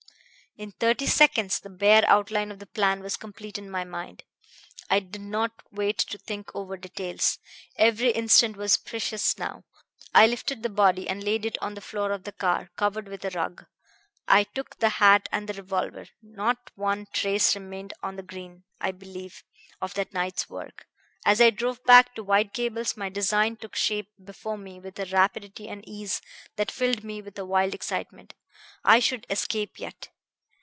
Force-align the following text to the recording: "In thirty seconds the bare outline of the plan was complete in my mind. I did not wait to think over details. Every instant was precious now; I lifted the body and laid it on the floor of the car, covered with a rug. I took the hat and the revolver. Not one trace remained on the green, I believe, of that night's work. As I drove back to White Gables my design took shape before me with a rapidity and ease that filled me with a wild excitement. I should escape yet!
"In 0.57 0.73
thirty 0.73 1.05
seconds 1.05 1.61
the 1.61 1.69
bare 1.69 2.03
outline 2.09 2.51
of 2.51 2.59
the 2.59 2.65
plan 2.65 2.99
was 3.01 3.15
complete 3.15 3.57
in 3.57 3.69
my 3.71 3.85
mind. 3.85 4.25
I 4.89 4.99
did 4.99 5.21
not 5.21 5.53
wait 5.71 5.97
to 5.99 6.17
think 6.17 6.53
over 6.53 6.75
details. 6.75 7.39
Every 7.77 8.09
instant 8.09 8.57
was 8.57 8.75
precious 8.75 9.37
now; 9.39 9.63
I 10.13 10.27
lifted 10.27 10.61
the 10.61 10.67
body 10.69 11.07
and 11.07 11.23
laid 11.23 11.45
it 11.45 11.57
on 11.61 11.75
the 11.75 11.79
floor 11.79 12.11
of 12.11 12.25
the 12.25 12.33
car, 12.33 12.69
covered 12.75 13.07
with 13.07 13.23
a 13.23 13.29
rug. 13.29 13.65
I 14.27 14.43
took 14.43 14.75
the 14.79 14.89
hat 14.99 15.29
and 15.31 15.47
the 15.47 15.53
revolver. 15.53 16.07
Not 16.21 16.69
one 16.75 17.07
trace 17.13 17.55
remained 17.55 17.93
on 18.03 18.17
the 18.17 18.21
green, 18.21 18.65
I 18.81 18.91
believe, 18.91 19.45
of 19.81 19.93
that 19.93 20.13
night's 20.13 20.49
work. 20.49 20.85
As 21.25 21.39
I 21.39 21.51
drove 21.51 21.81
back 21.85 22.13
to 22.15 22.25
White 22.25 22.53
Gables 22.53 22.97
my 22.97 23.07
design 23.07 23.55
took 23.55 23.77
shape 23.77 24.09
before 24.21 24.57
me 24.57 24.81
with 24.81 24.99
a 24.99 25.05
rapidity 25.05 25.69
and 25.69 25.81
ease 25.87 26.21
that 26.57 26.71
filled 26.71 27.05
me 27.05 27.21
with 27.21 27.39
a 27.39 27.45
wild 27.45 27.73
excitement. 27.73 28.33
I 28.83 28.99
should 28.99 29.25
escape 29.29 29.79
yet! 29.79 30.09